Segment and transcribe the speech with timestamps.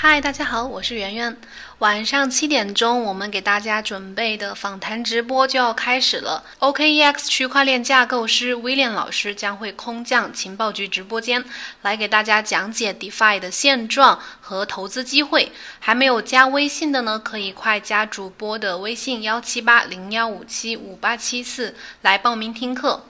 [0.00, 1.36] 嗨，大家好，我是圆圆。
[1.78, 6.44] 晚上七点钟，我们给大家准备的访谈直播就要开始了。
[6.60, 11.44] OKEX 区块链架构师威廉老师将会空降情报局直播间，
[11.82, 15.50] 来给大家讲解 DeFi 的现状和投资机会。
[15.80, 23.04] 还没有加微信的呢，可以快加主播的微信幺七八零幺五七五八七四来报名听课。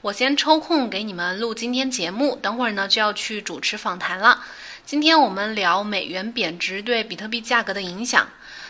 [0.00, 4.42] 我先抽空给你们录今天节目，等会儿呢就要去主持访谈了。
[4.84, 8.28] 今天我们聊美元贬值对比特币价格的影响。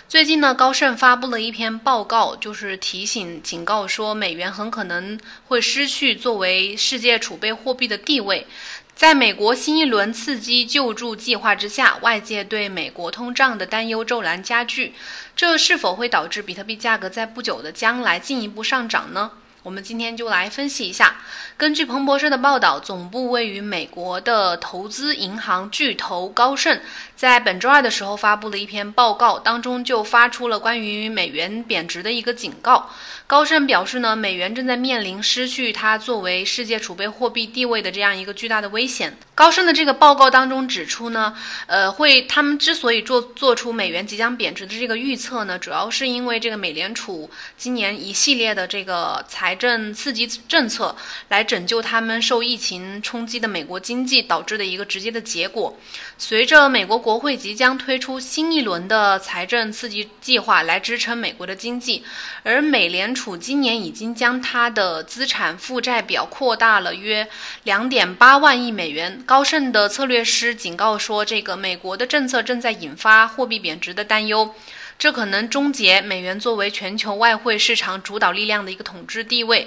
[0.08, 8.46] 最近呢，高盛发布了一篇报告，就是提醒、警告说，美元很可能会失去作为世界储备货币的地位。
[8.94, 14.94] 在美国新一轮刺激救助计划之下，外界对美国通胀的担忧骤然加剧。
[15.34, 19.32] 这是否会导致比特币价格在不久的将来进一步上涨呢？
[19.62, 21.16] 我们今天就来分析一下。
[21.56, 26.80] 根据彭博社的报道，总部位于美国的投资银行巨头高盛
[27.14, 32.90] 在本周二的时候发布了一篇报告，当中就发出了关于美元贬值的一个警告。
[33.28, 39.16] 高盛表示呢，美元正在面临失去它作为世界储备货币地位的这样一个巨大的危险。
[39.34, 41.34] 高盛的这个报告当中指出呢，
[41.66, 50.96] 呃，会他们之所以做做出美元即将贬值的这个预测呢，主要是因为这个美联储今年一系列的这个财财政刺激政策
[51.28, 55.76] 来拯救他们受疫情冲击的美国经济导致的一个直接的结果。
[56.16, 62.02] 随着美国国会即将推出新一轮的财政刺激计划来支撑美国的经济，
[62.44, 67.28] 而美联储今年已经将它的资产负债表扩大了约
[67.64, 69.22] 两点八万亿美元。
[69.26, 74.54] 高盛的策略师警告说，这个美国的政策正在引发货币贬值的担忧，
[75.02, 79.66] 这可能终结美元作为全球外汇市场主导力量的一个统治地位。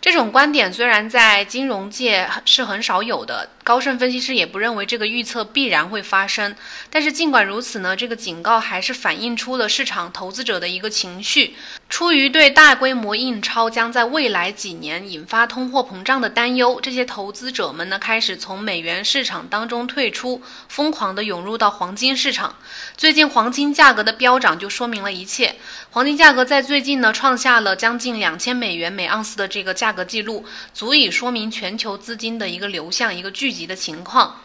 [0.00, 3.50] 这种观点虽然在金融界是很少有的。
[3.62, 6.56] 高盛分析师也不认为这个预测必然会发生，
[6.88, 11.54] 但是尽管如此呢，这个警告还是反映出了市场投资者的一个情绪。
[11.92, 22.56] 出于对大规模印钞将在未来几年引发通货膨胀的担忧，这些投资者们呢开始从美元市场当中退出，疯狂地涌入到黄金市场。
[22.96, 25.56] 最近黄金价格的飙涨就说明了一切。
[25.90, 33.52] 黄金价格在最近呢创下了将近两千美元每盎司的这个价格记录，足以说明全球资金的一个流向，一个聚。
[33.52, 34.40] 集的情况，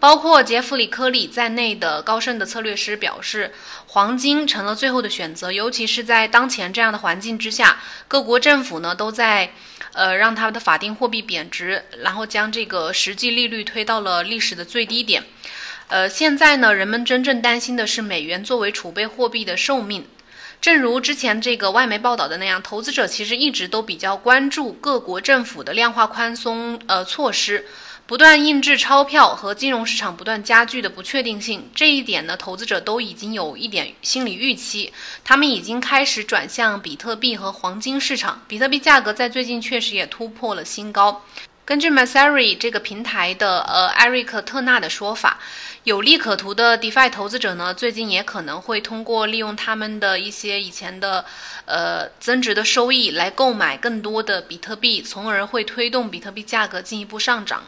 [0.00, 3.52] 包括杰弗里·科里在内的高盛的策略师表示，
[3.86, 7.78] 黄金成了最后的选择，尤其是在当前这样的环境之下，
[8.08, 9.52] 各国政府呢都在，
[9.92, 15.22] 呃，让他们的法定货币贬值，然后将这个实际利率推到了历史的最低点。
[15.88, 20.06] 呃，现在呢，人们真正担心的是美元作为储备货币的寿命。
[20.62, 27.66] 正如之前这个外媒报道的那样，投资者其实一直都比较关注各国政府的量化宽松呃措施。
[28.10, 38.42] 不断印制钞票和金融市场不断加剧的不确定性，这一点呢，投资者都已经有一点心理预期，他们已经开始转向比特币和黄金市场。
[38.48, 41.24] 比特币价格在最近确实也突破了新高。
[41.64, 45.38] 根据 Masari 这个平台的呃艾瑞克特纳的说法，
[45.84, 51.24] 有利可图的 DeFi 投资者呢，最近也可能会通过利用他们的一些以前的
[51.64, 57.62] 呃增值的收益来购买更多的比特币，从而会推动比特币价格进一步上涨。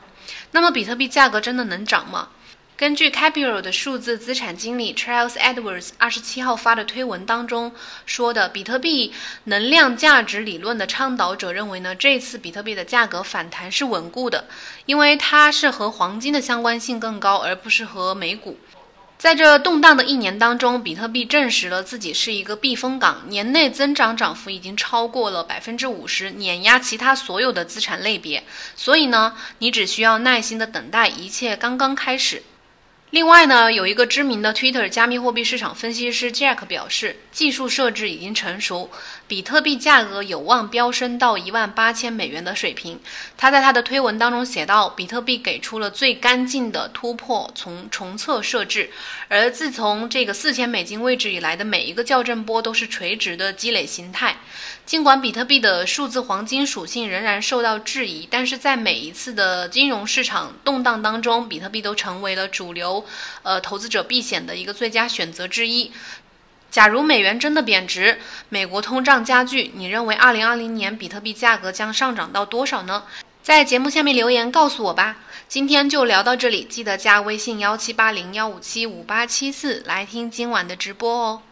[0.53, 2.29] 那么比特币价格真的能涨吗？
[2.75, 7.73] 根据 Capital 的数字资产经理 Charles Edwards 二十七号发的推文当中
[8.07, 9.13] 说的，比特币
[9.45, 14.47] 能量价值理论的倡导者认为呢，这次比特币的价格反弹是稳固的，
[14.87, 18.59] 因为它是和黄金的相关性更高，而不是和美股。
[19.23, 28.43] 在这动荡的一年当中，比特币证实了自己是一个避风港，年内增长涨幅已经超过了百分之五十，碾压其他所有的资产类别。
[28.75, 32.43] 所以呢，你只需要耐心的等待，一切刚刚开始。
[33.13, 38.91] 另外呢，有一个知名的 Twitter 加密货币市场分析师 Jack 表示，技术设置已经成熟，
[39.29, 42.99] 比特币价格有望飙升到一万八千美元的水平。
[43.37, 48.89] 他在他的推文当中写道，比特币给出了最干净的突破，从重测设置。
[49.29, 54.39] 而自从这个四千美金位置以来的每一个校正波都是垂直的积累形态。
[54.87, 63.02] 尽管比特币的数字黄金属性仍然受到质疑，但是在每一次的金融市场动荡当中，比特币都成为了主流，
[63.43, 65.93] 呃，投资者避险的一个最佳选择之一。
[66.71, 68.19] 假如美元真的贬值，
[68.49, 73.05] 美国通胀加剧，你认为二零二零年比特币价格将上涨到多少呢？
[73.43, 75.17] 在节目下面留言告诉我吧。
[75.49, 81.43] 今天就聊到这里，记得加微信幺七八零幺五七五八七四来听今晚的直播哦。